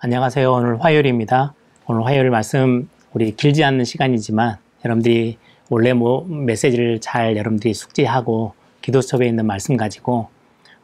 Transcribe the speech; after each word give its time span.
안녕하세요. 0.00 0.52
오늘 0.52 0.80
화요일입니다. 0.80 1.54
오늘 1.88 2.06
화요일 2.06 2.30
말씀 2.30 2.88
우리 3.12 3.34
길지 3.34 3.64
않는 3.64 3.84
시간이지만 3.84 4.56
여러분들이 4.84 5.38
원래 5.70 5.92
뭐 5.92 6.24
메시지를 6.24 7.00
잘 7.00 7.36
여러분들이 7.36 7.74
숙지하고 7.74 8.54
기도첩에 8.80 9.26
있는 9.26 9.44
말씀 9.44 9.76
가지고 9.76 10.28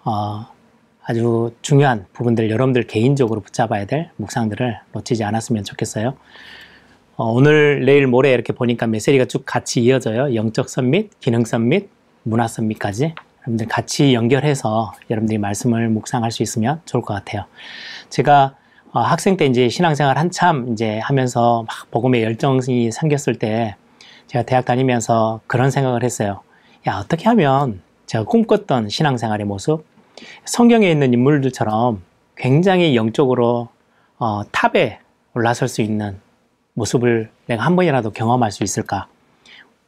어, 0.02 0.46
아주 1.04 1.52
중요한 1.62 2.06
부분들 2.12 2.50
여러분들 2.50 2.88
개인적으로 2.88 3.40
붙잡아야 3.40 3.84
될 3.84 4.10
묵상들을 4.16 4.80
놓치지 4.90 5.22
않았으면 5.22 5.62
좋겠어요. 5.62 6.16
어, 7.14 7.30
오늘 7.30 7.84
내일 7.84 8.08
모레 8.08 8.32
이렇게 8.32 8.52
보니까 8.52 8.88
메시지가 8.88 9.26
쭉 9.26 9.44
같이 9.46 9.80
이어져요. 9.84 10.34
영적 10.34 10.68
선밋, 10.68 11.20
기능 11.20 11.44
선밋, 11.44 11.88
문화 12.24 12.48
선밋까지 12.48 13.14
여러분들 13.42 13.68
같이 13.68 14.12
연결해서 14.12 14.92
여러분들이 15.08 15.38
말씀을 15.38 15.88
묵상할 15.88 16.32
수 16.32 16.42
있으면 16.42 16.80
좋을 16.84 17.04
것 17.04 17.14
같아요. 17.14 17.44
제가 18.10 18.56
어, 18.94 19.00
학생 19.00 19.36
때 19.36 19.44
이제 19.46 19.68
신앙생활 19.68 20.16
한참 20.18 20.68
이제 20.72 21.00
하면서 21.00 21.64
막 21.66 21.90
복음의 21.90 22.22
열정이 22.22 22.92
생겼을 22.92 23.40
때 23.40 23.74
제가 24.28 24.44
대학 24.44 24.64
다니면서 24.64 25.40
그런 25.48 25.72
생각을 25.72 26.04
했어요. 26.04 26.42
야, 26.86 26.98
어떻게 26.98 27.24
하면 27.24 27.82
제가 28.06 28.22
꿈꿨던 28.22 28.90
신앙생활의 28.90 29.46
모습, 29.46 29.84
성경에 30.44 30.88
있는 30.88 31.12
인물들처럼 31.12 32.02
굉장히 32.36 32.94
영적으로 32.94 33.68
어, 34.20 34.42
탑에 34.52 35.00
올라설 35.34 35.66
수 35.66 35.82
있는 35.82 36.20
모습을 36.74 37.30
내가 37.46 37.64
한 37.64 37.74
번이라도 37.74 38.12
경험할 38.12 38.52
수 38.52 38.62
있을까? 38.62 39.08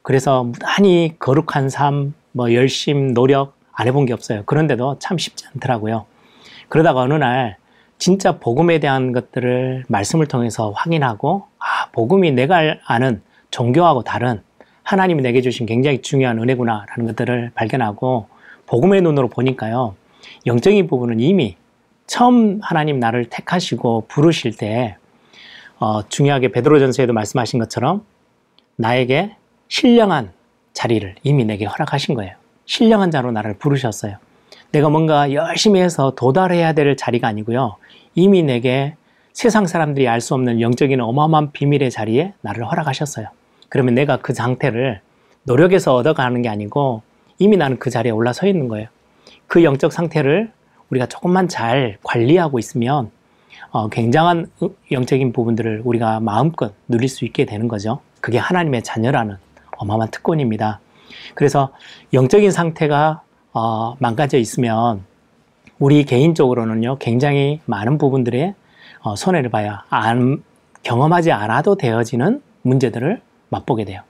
그래서 0.03 0.43
무단히 0.43 1.15
거룩한 1.21 1.69
삶, 1.69 2.13
뭐 2.33 2.53
열심, 2.53 3.15
노력 3.15 3.55
안 3.73 3.87
해본 3.87 4.07
게 4.07 4.13
없어요. 4.13 4.43
그런데도 4.47 4.99
참 4.99 5.17
쉽지 5.17 5.47
않더라고요. 5.55 6.07
그러다가 6.69 7.03
어느 7.03 7.15
날 7.15 7.57
진짜 7.99 8.39
복음에 8.39 8.79
대한 8.79 9.13
것들을 9.13 9.85
말씀을 9.89 10.27
통해서 10.27 10.71
확인하고 10.71 11.47
아, 11.59 11.91
복음이 11.93 12.33
내가 12.33 12.77
아는 12.87 13.23
종교하고 13.51 14.03
다른 14.03 14.43
하나님이 14.83 15.23
내게 15.23 15.41
주신 15.41 15.67
굉장히 15.67 16.03
중요한 16.03 16.39
은혜구나라는 16.39 17.07
것들을 17.07 17.53
발견하고 17.55 18.29
복음의 18.67 19.03
눈으로 19.03 19.29
보니까요. 19.29 19.95
영적인 20.47 20.87
부분은 20.87 21.21
이미 21.21 21.57
처음 22.07 22.61
하나님 22.63 23.01
나를 23.01 23.27
택하시고 23.27 24.07
부르실 24.09 24.57
때 24.57 24.97
어, 25.79 26.07
중요하게 26.09 26.53
베드로전서에도 26.53 27.13
말씀하신 27.13 27.59
것처럼 27.59 28.05
나에게 28.77 29.37
신령한 29.69 30.33
자리를 30.73 31.17
이미 31.23 31.45
내게 31.45 31.65
허락하신 31.65 32.15
거예요. 32.15 32.35
신령한 32.67 33.11
자로 33.11 33.33
나를 33.33 33.55
부르셨어요. 33.59 34.19
내가 34.77 34.91
뭔가 34.91 35.33
열심히 35.33 35.81
해서 35.81 36.13
도달해야 36.15 36.75
될 36.75 36.99
자리가 36.99 37.27
아니고요. 37.27 37.77
이미 38.15 38.43
내게 38.43 38.95
세상 39.33 39.67
사람들이 39.67 40.07
알 40.07 40.21
수 40.21 40.35
없는 40.35 40.61
영적인 40.61 41.01
어마어마한 41.01 41.53
비밀의 41.53 41.91
자리에 41.91 42.35
나를 42.43 42.67
허락하셨어요. 42.71 43.29
그러면 43.71 43.95
내가 43.95 44.19
그 44.19 44.35
상태를 44.35 45.01
노력해서 45.45 45.95
얻어가는 45.95 46.43
게 46.43 46.51
아니고 46.51 47.01
이미 47.39 47.57
나는 47.57 47.79
그 47.79 47.89
자리에 47.89 48.13
올라서 48.13 48.47
있는 48.47 48.69
거예요. 48.69 48.89
그 49.47 49.65
영적 49.65 49.95
상태를 49.95 50.53
우리가 50.91 51.07
조금만 51.07 51.49
잘 51.49 51.97
관리하고 52.03 52.59
있으면 52.59 53.11
어, 53.71 53.89
굉장한 53.89 54.51
영적인 54.91 55.33
부분들을 55.33 55.83
우리가 55.87 56.21
마음껏 56.21 56.75
누릴 56.87 57.09
수 57.09 57.25
있게 57.25 57.47
되는 57.47 57.67
거죠. 57.67 58.01
그게 58.21 58.37
하나님의 58.37 58.83
자녀라는 58.83 59.37
어마어마한 59.79 60.11
특권입니다. 60.11 60.81
그래서 61.35 61.71
영적인 62.13 62.51
상태가 62.51 63.23
어, 63.59 63.97
망가져 64.01 64.37
있으면 64.37 65.07
우리 65.79 66.05
개인적으로는요 66.05 66.99
굉장히 66.99 67.61
많은 67.65 67.97
부분들에 67.97 68.55
어, 69.01 69.17
손해를 69.17 69.49
봐야 69.49 69.83
안, 69.89 70.43
경험하지 70.83 71.33
않아도 71.33 71.75
되어지는 71.77 72.43
문제들을 72.61 73.23
맛보게 73.49 73.87
돼요. 73.87 74.03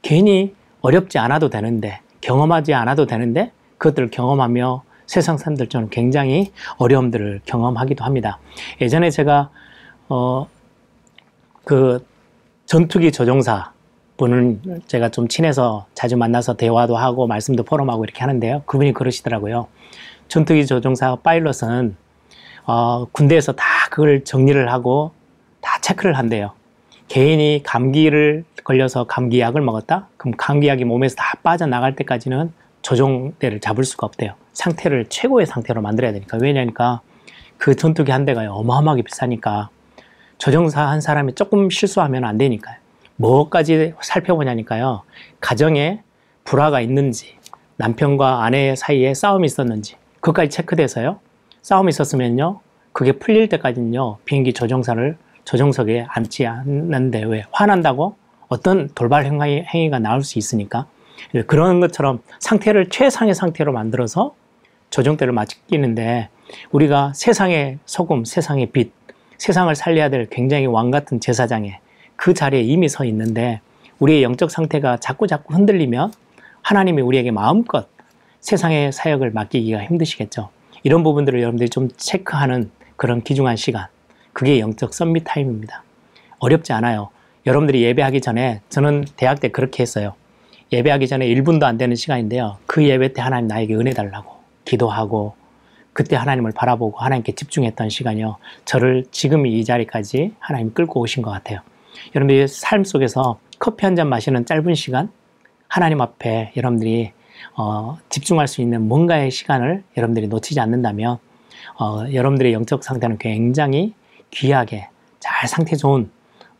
괜히 0.00 0.54
어렵지 0.80 1.18
않아도 1.18 1.50
되는데 1.50 2.00
경험하지 2.22 2.72
않아도 2.72 3.04
되는데 3.04 3.52
그것들을 3.76 4.10
경험하며 4.10 4.82
세상 5.04 5.36
사람들처럼 5.36 5.90
굉장히 5.90 6.52
어려움들을 6.78 7.42
경험하기도 7.44 8.02
합니다. 8.02 8.38
예전에 8.80 9.10
제가 9.10 9.50
어, 10.08 10.46
그 11.64 12.02
전투기 12.64 13.12
조종사 13.12 13.72
분은 14.16 14.82
제가 14.86 15.10
좀 15.10 15.28
친해서 15.28 15.86
자주 15.94 16.16
만나서 16.16 16.56
대화도 16.56 16.96
하고 16.96 17.26
말씀도 17.26 17.62
포럼하고 17.64 18.04
이렇게 18.04 18.20
하는데요. 18.20 18.62
그분이 18.66 18.92
그러시더라고요. 18.92 19.68
전투기 20.28 20.66
조종사 20.66 21.16
파일럿은 21.16 21.96
어, 22.64 23.06
군대에서 23.12 23.52
다 23.52 23.64
그걸 23.90 24.24
정리를 24.24 24.72
하고 24.72 25.12
다 25.60 25.78
체크를 25.80 26.18
한대요. 26.18 26.52
개인이 27.08 27.62
감기를 27.64 28.44
걸려서 28.64 29.04
감기약을 29.04 29.60
먹었다? 29.60 30.08
그럼 30.16 30.34
감기약이 30.36 30.84
몸에서 30.84 31.14
다 31.16 31.34
빠져나갈 31.42 31.94
때까지는 31.94 32.52
조종대를 32.82 33.60
잡을 33.60 33.84
수가 33.84 34.06
없대요. 34.06 34.34
상태를 34.52 35.06
최고의 35.08 35.46
상태로 35.46 35.80
만들어야 35.82 36.12
되니까. 36.12 36.38
왜냐니까 36.40 37.00
그 37.58 37.76
전투기 37.76 38.10
한 38.10 38.24
대가 38.24 38.42
어마어마하게 38.52 39.02
비싸니까 39.02 39.70
조종사 40.38 40.82
한 40.86 41.00
사람이 41.00 41.34
조금 41.34 41.70
실수하면 41.70 42.24
안 42.24 42.38
되니까요. 42.38 42.76
뭐까지 43.16 43.94
살펴보냐니까요. 44.00 45.02
가정에 45.40 46.02
불화가 46.44 46.80
있는지, 46.80 47.36
남편과 47.76 48.44
아내 48.44 48.74
사이에 48.76 49.14
싸움이 49.14 49.46
있었는지, 49.46 49.96
그것까지 50.20 50.50
체크돼서요. 50.50 51.20
싸움이 51.62 51.88
있었으면요. 51.90 52.60
그게 52.92 53.12
풀릴 53.12 53.48
때까지는요. 53.48 54.18
비행기 54.24 54.52
조종사를 54.52 55.16
조종석에 55.44 56.06
앉지 56.08 56.46
않는데 56.46 57.24
왜 57.24 57.44
화난다고 57.50 58.16
어떤 58.48 58.88
돌발 58.94 59.24
행위 59.24 59.90
가 59.90 59.98
나올 59.98 60.22
수 60.22 60.38
있으니까 60.38 60.86
그런 61.46 61.80
것처럼 61.80 62.20
상태를 62.40 62.88
최상의 62.88 63.34
상태로 63.34 63.72
만들어서 63.72 64.34
조정대를 64.90 65.32
맡기는데 65.32 66.28
우리가 66.70 67.12
세상의 67.14 67.78
소금, 67.84 68.24
세상의 68.24 68.66
빛, 68.66 68.92
세상을 69.38 69.74
살려야 69.74 70.08
될 70.08 70.26
굉장히 70.30 70.66
왕 70.66 70.90
같은 70.90 71.20
제사장에 71.20 71.80
그 72.26 72.34
자리에 72.34 72.62
이미 72.62 72.88
서 72.88 73.04
있는데 73.04 73.60
우리의 74.00 74.24
영적 74.24 74.50
상태가 74.50 74.96
자꾸 74.96 75.28
자꾸 75.28 75.54
흔들리면 75.54 76.12
하나님이 76.60 77.00
우리에게 77.00 77.30
마음껏 77.30 77.86
세상의 78.40 78.90
사역을 78.90 79.30
맡기기가 79.30 79.84
힘드시겠죠. 79.84 80.48
이런 80.82 81.04
부분들을 81.04 81.40
여러분들이 81.40 81.70
좀 81.70 81.88
체크하는 81.96 82.72
그런 82.96 83.22
귀중한 83.22 83.54
시간. 83.54 83.86
그게 84.32 84.58
영적 84.58 84.92
썸밋 84.92 85.22
타임입니다. 85.24 85.84
어렵지 86.40 86.72
않아요. 86.72 87.10
여러분들이 87.46 87.84
예배하기 87.84 88.20
전에 88.20 88.60
저는 88.70 89.04
대학 89.14 89.38
때 89.38 89.46
그렇게 89.46 89.84
했어요. 89.84 90.14
예배하기 90.72 91.06
전에 91.06 91.28
1분도 91.28 91.62
안 91.62 91.78
되는 91.78 91.94
시간인데요. 91.94 92.56
그 92.66 92.82
예배 92.82 93.12
때 93.12 93.22
하나님 93.22 93.46
나에게 93.46 93.76
은혜 93.76 93.92
달라고 93.92 94.32
기도하고 94.64 95.36
그때 95.92 96.16
하나님을 96.16 96.50
바라보고 96.56 96.98
하나님께 96.98 97.36
집중했던 97.36 97.88
시간이요. 97.88 98.38
저를 98.64 99.04
지금 99.12 99.46
이 99.46 99.64
자리까지 99.64 100.32
하나님 100.40 100.74
끌고 100.74 100.98
오신 100.98 101.22
것 101.22 101.30
같아요. 101.30 101.60
여러분들이 102.14 102.48
삶 102.48 102.84
속에서 102.84 103.38
커피 103.58 103.86
한 103.86 103.96
잔 103.96 104.08
마시는 104.08 104.44
짧은 104.44 104.74
시간, 104.74 105.10
하나님 105.68 106.00
앞에 106.00 106.52
여러분들이 106.56 107.12
어, 107.56 107.98
집중할 108.08 108.48
수 108.48 108.60
있는 108.60 108.86
뭔가의 108.88 109.30
시간을 109.30 109.82
여러분들이 109.96 110.28
놓치지 110.28 110.60
않는다면 110.60 111.18
어, 111.78 112.04
여러분들의 112.12 112.52
영적 112.52 112.84
상태는 112.84 113.18
굉장히 113.18 113.94
귀하게 114.30 114.88
잘 115.20 115.48
상태 115.48 115.76
좋은 115.76 116.10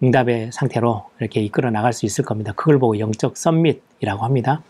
응답의 0.02 0.50
상태로 0.52 1.06
이렇게 1.20 1.40
이끌어 1.40 1.70
나갈 1.70 1.92
수 1.92 2.04
있을 2.06 2.24
겁니다. 2.24 2.52
그걸 2.54 2.78
보고 2.78 2.98
영적 2.98 3.36
썸밋이라고 3.36 4.24
합니다. 4.24 4.62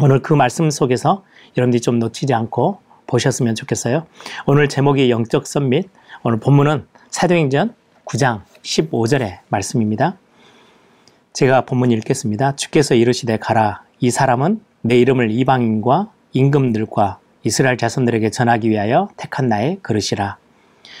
오늘 0.00 0.20
그 0.22 0.32
말씀 0.34 0.70
속에서 0.70 1.24
여러분들이 1.56 1.80
좀 1.80 1.98
놓치지 1.98 2.34
않고 2.34 2.80
보셨으면 3.06 3.54
좋겠어요. 3.54 4.06
오늘 4.46 4.68
제목이 4.68 5.10
영적 5.10 5.46
썸밋. 5.46 5.88
오늘 6.24 6.40
본문은 6.40 6.86
사도행전 7.10 7.74
9장 8.04 8.42
15절의 8.66 9.38
말씀입니다. 9.48 10.16
제가 11.32 11.62
본문 11.62 11.92
읽겠습니다. 11.92 12.56
주께서 12.56 12.94
이르시되 12.94 13.38
가라. 13.38 13.82
이 14.00 14.10
사람은 14.10 14.60
내 14.82 14.98
이름을 14.98 15.30
이방인과 15.30 16.10
임금들과 16.32 17.18
이스라엘 17.44 17.76
자손들에게 17.76 18.30
전하기 18.30 18.68
위하여 18.68 19.08
택한 19.16 19.48
나의 19.48 19.78
그릇이라. 19.82 20.36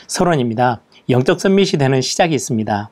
서론입니다. 0.06 0.80
영적 1.10 1.40
summit이 1.40 1.72
되는 1.78 2.00
시작이 2.00 2.34
있습니다. 2.34 2.90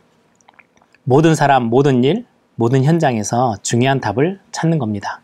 모든 1.05 1.35
사람, 1.35 1.65
모든 1.65 2.03
일, 2.05 2.27
모든 2.57 2.85
현장에서 2.85 3.57
중요한 3.63 4.01
답을 4.01 4.41
찾는 4.53 4.79
겁니다. 4.79 5.21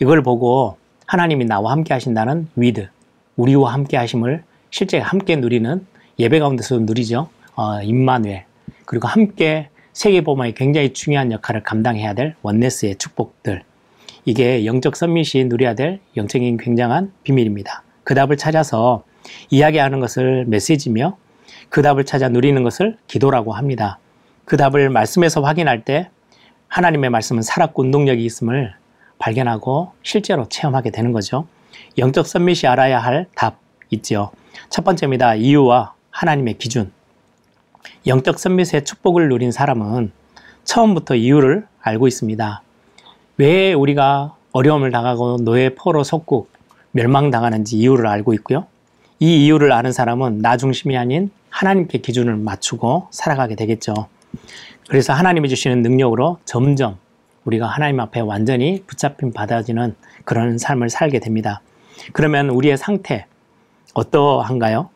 이걸 0.00 0.22
보고 0.22 0.76
하나님이 1.06 1.44
나와 1.44 1.72
함께 1.72 1.94
하신다는 1.94 2.48
With, 2.56 2.88
우리와 3.36 3.72
함께 3.72 3.96
하심을 3.96 4.42
실제 4.70 4.98
함께 4.98 5.36
누리는 5.36 5.86
예배 6.18 6.38
가운데서 6.40 6.78
누리죠. 6.80 7.28
어, 7.54 7.80
임마누엘. 7.82 8.45
그리고 8.84 9.08
함께 9.08 9.68
세계복음의 9.92 10.54
굉장히 10.54 10.92
중요한 10.92 11.32
역할을 11.32 11.62
감당해야 11.62 12.14
될 12.14 12.34
Oneness의 12.42 12.96
축복들. 12.96 13.62
이게 14.24 14.66
영적 14.66 14.96
summit이 14.96 15.44
누려야 15.46 15.74
될 15.74 16.00
영적인 16.16 16.56
굉장한 16.58 17.12
비밀입니다. 17.22 17.82
그 18.04 18.14
답을 18.14 18.36
찾아서 18.36 19.04
이야기하는 19.50 20.00
것을 20.00 20.44
메시지며 20.46 21.16
그 21.68 21.82
답을 21.82 22.04
찾아 22.04 22.28
누리는 22.28 22.62
것을 22.62 22.96
기도라고 23.06 23.52
합니다. 23.52 23.98
그 24.44 24.56
답을 24.56 24.90
말씀에서 24.90 25.40
확인할 25.40 25.84
때 25.84 26.10
하나님의 26.68 27.10
말씀은 27.10 27.42
살았고 27.42 27.82
운동력이 27.82 28.24
있음을 28.24 28.74
발견하고 29.18 29.92
실제로 30.02 30.48
체험하게 30.48 30.90
되는 30.90 31.12
거죠. 31.12 31.46
영적 31.98 32.26
선밋이 32.26 32.66
알아야 32.66 32.98
할 32.98 33.26
답 33.34 33.58
있죠. 33.90 34.30
첫 34.68 34.84
번째입니다. 34.84 35.36
이유와 35.36 35.94
하나님의 36.10 36.58
기준. 36.58 36.92
영적 38.06 38.38
선밋의 38.38 38.84
축복을 38.84 39.28
누린 39.28 39.52
사람은 39.52 40.12
처음부터 40.64 41.14
이유를 41.14 41.66
알고 41.80 42.08
있습니다. 42.08 42.62
왜 43.38 43.72
우리가 43.72 44.34
어려움을 44.52 44.90
당하고 44.90 45.36
노예 45.38 45.74
포로 45.74 46.02
속국 46.02 46.50
멸망당하는지 46.92 47.76
이유를 47.76 48.06
알고 48.06 48.32
있고요. 48.34 48.66
이 49.18 49.44
이유를 49.44 49.72
아는 49.72 49.92
사람은 49.92 50.40
나 50.40 50.56
중심이 50.56 50.96
아닌 50.96 51.30
하나님께 51.50 51.98
기준을 51.98 52.36
맞추고 52.36 53.08
살아가게 53.10 53.54
되겠죠. 53.54 53.94
그래서 54.88 55.12
하나님이 55.12 55.48
주시는 55.48 55.82
능력으로 55.82 56.38
점점 56.44 56.98
우리가 57.44 57.66
하나님 57.66 58.00
앞에 58.00 58.20
완전히 58.20 58.82
붙잡힌 58.86 59.32
받아지는 59.32 59.94
그런 60.24 60.58
삶을 60.58 60.90
살게 60.90 61.20
됩니다. 61.20 61.60
그러면 62.12 62.50
우리의 62.50 62.76
상태 62.76 63.26
어떠한가요? 63.94 64.90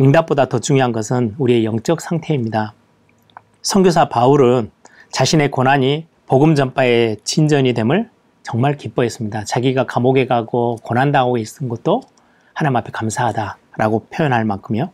응답보다 0.00 0.46
더 0.48 0.58
중요한 0.58 0.92
것은 0.92 1.34
우리의 1.38 1.64
영적 1.64 2.00
상태입니다. 2.00 2.74
선교사 3.62 4.08
바울은 4.08 4.70
자신의 5.10 5.50
고난이 5.50 6.06
복음 6.26 6.54
전파의 6.54 7.18
진전이 7.24 7.74
됨을 7.74 8.08
정말 8.42 8.76
기뻐했습니다. 8.76 9.44
자기가 9.44 9.86
감옥에 9.86 10.26
가고 10.26 10.76
고난당하고 10.82 11.36
있은 11.38 11.68
것도 11.68 12.02
하나님 12.54 12.76
앞에 12.76 12.90
감사하다라고 12.90 14.06
표현할 14.10 14.44
만큼요. 14.44 14.90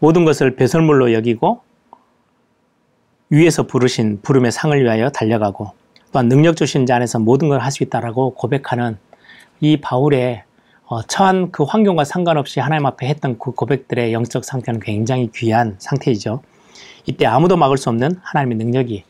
모든 0.00 0.24
것을 0.24 0.56
배설물로 0.56 1.12
여기고 1.12 1.62
위에서 3.30 3.66
부르신 3.66 4.20
부름의 4.22 4.50
상을 4.50 4.82
위하여 4.82 5.08
달려가고 5.10 5.70
또한 6.12 6.28
능력 6.28 6.56
주신 6.56 6.86
자 6.86 6.96
안에서 6.96 7.20
모든 7.20 7.48
걸 7.48 7.60
할 7.60 7.70
수 7.70 7.84
있다라고 7.84 8.34
고백하는 8.34 8.98
이 9.60 9.76
바울의 9.80 10.42
어, 10.90 11.02
처한 11.02 11.52
그 11.52 11.62
환경과 11.62 12.02
상관없이 12.02 12.58
하나님 12.58 12.84
앞에 12.84 13.06
했던 13.06 13.38
그 13.38 13.52
고백들의 13.52 14.12
영적 14.12 14.44
상태는 14.44 14.80
굉장히 14.80 15.30
귀한 15.32 15.76
상태이죠. 15.78 16.42
이때 17.06 17.26
아무도 17.26 17.56
막을 17.56 17.76
수 17.78 17.88
없는 17.90 18.18
하나님의 18.20 18.58
능력이 18.58 19.04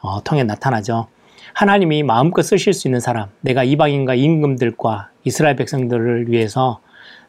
어, 0.00 0.24
통해 0.24 0.42
나타나죠. 0.42 1.06
하나님이 1.54 2.02
마음껏 2.02 2.42
쓰실 2.42 2.72
수 2.72 2.88
있는 2.88 2.98
사람, 2.98 3.28
내가 3.42 3.62
이방인과 3.62 4.16
임금들과 4.16 5.10
이스라엘 5.22 5.54
백성들을 5.54 6.30
위해서 6.32 6.80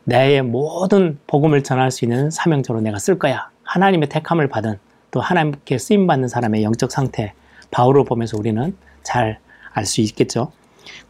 내 0.04 0.42
모든 0.42 1.20
복음을 1.28 1.62
전할 1.62 1.92
수 1.92 2.04
있는 2.04 2.32
사명자로 2.32 2.82
내가 2.82 2.98
쓸 2.98 3.20
거야. 3.20 3.52
하나님의 3.64 4.10
택함을 4.10 4.48
받은 4.48 4.80
또 5.12 5.22
하나님께 5.22 5.78
쓰임 5.78 6.08
받는 6.08 6.28
사람의 6.28 6.64
영적 6.64 6.92
상태, 6.92 7.34
바울을 7.70 8.04
보면서 8.06 8.36
우리는 8.36 8.76
잘 9.04 9.40
알 9.74 9.86
수 9.86 10.02
있겠죠. 10.02 10.52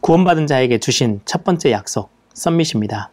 구원받은 0.00 0.46
자에게 0.46 0.78
주신 0.78 1.20
첫 1.24 1.44
번째 1.44 1.72
약속, 1.72 2.10
썸밋입니다. 2.34 3.10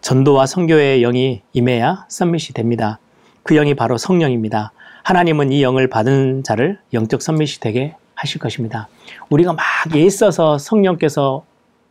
전도와 0.00 0.46
성교의 0.46 1.00
영이 1.00 1.42
임해야 1.52 2.06
썸밋이 2.08 2.54
됩니다. 2.54 2.98
그 3.42 3.54
영이 3.54 3.74
바로 3.74 3.98
성령입니다. 3.98 4.72
하나님은 5.02 5.52
이 5.52 5.62
영을 5.62 5.88
받은 5.88 6.42
자를 6.42 6.78
영적 6.92 7.22
썸밋이 7.22 7.60
되게 7.60 7.94
하실 8.14 8.40
것입니다. 8.40 8.88
우리가 9.30 9.52
막 9.52 9.64
애써서 9.94 10.58
성령께서 10.58 11.44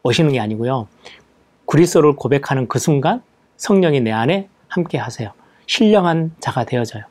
오시는 0.04 0.34
게 0.34 0.40
아니고요. 0.40 0.88
그리스도를 1.66 2.16
고백하는 2.16 2.68
그 2.68 2.80
순간 2.80 3.22
성령이 3.58 4.02
내 4.02 4.12
안에 4.12 4.50
함께 4.68 4.98
하세요. 4.98 5.32
신령한 5.66 6.34
자가 6.40 6.64
되어져요. 6.66 7.04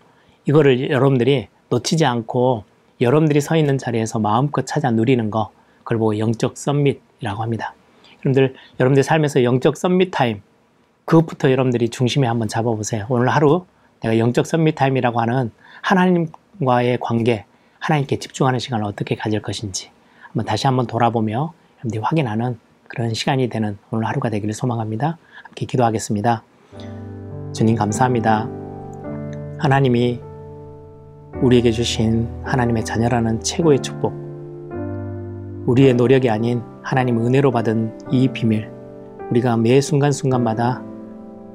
이거를 0.47 0.91
여러분들이 0.91 1.49
놓치지 1.69 2.05
않고 2.05 2.65
여러분들이 3.01 3.41
서 3.41 3.57
있는 3.57 3.77
자리에서 3.77 4.19
마음껏 4.19 4.65
찾아 4.65 4.91
누리는 4.91 5.31
거 5.31 5.51
그걸 5.79 5.99
보고 5.99 6.19
영적 6.19 6.57
썸밋이라고 6.57 7.43
합니다. 7.43 7.75
여러분들 8.27 8.55
여러분들 8.81 9.03
삶에서 9.03 9.45
영적 9.45 9.77
썸밋 9.77 10.11
타임 10.11 10.43
그것부터 11.05 11.51
여러분들이 11.51 11.89
중심에 11.89 12.27
한번 12.27 12.49
잡아보세요. 12.49 13.07
오늘 13.09 13.29
하루 13.29 13.65
내가 14.03 14.19
영적 14.19 14.47
썸밋 14.47 14.75
타임이라고 14.75 15.21
하는 15.21 15.53
하나님과의 15.83 16.99
관계, 17.01 17.45
하나님께 17.79 18.19
집중하는 18.19 18.59
시간을 18.59 18.85
어떻게 18.85 19.15
가질 19.15 19.41
것인지 19.41 19.91
한번 20.23 20.45
다시 20.45 20.67
한번 20.67 20.87
돌아보며 20.87 21.53
여러분들이 21.79 22.03
확인하는 22.03 22.59
그런 22.89 23.15
시간이 23.15 23.49
되는 23.49 23.79
오늘 23.91 24.07
하루가 24.07 24.29
되기를 24.31 24.53
소망합니다. 24.53 25.19
함께 25.45 25.67
기도하겠습니다. 25.67 26.43
주님 27.55 27.77
감사합니다. 27.77 28.49
하나님이 29.59 30.21
우리에게 31.43 31.71
주신 31.71 32.29
하나님의 32.45 32.85
자녀라는 32.85 33.43
최고의 33.43 33.83
축복, 33.83 34.26
우리의 35.67 35.95
노력이 35.95 36.31
아닌 36.31 36.63
하나님 36.83 37.19
은혜로 37.19 37.51
받은 37.51 37.99
이 38.13 38.29
비밀, 38.29 38.71
우리가 39.31 39.57
매 39.57 39.81
순간순간마다 39.81 40.83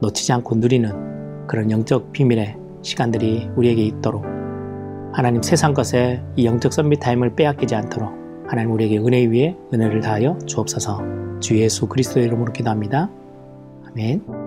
놓치지 0.02 0.34
않고 0.34 0.56
누리는 0.56 1.48
그런 1.48 1.72
영적 1.72 2.12
비밀의 2.12 2.58
시간들이 2.82 3.50
우리에게 3.56 3.84
있도록 3.86 4.26
하나님 5.14 5.42
세상 5.42 5.74
것에 5.74 6.24
이 6.36 6.46
영적 6.46 6.74
선비 6.74 6.98
타임을 6.98 7.36
빼앗기지 7.36 7.76
않도록 7.76 8.10
하나님 8.48 8.72
우리에게 8.72 8.98
은혜 8.98 9.26
위에 9.26 9.56
은혜를 9.74 10.02
다하여 10.02 10.38
주옵소서 10.46 11.40
주 11.40 11.58
예수 11.58 11.88
그리스도의 11.88 12.28
이름으로 12.28 12.54
기도합니다. 12.54 13.10
아멘. 13.88 14.41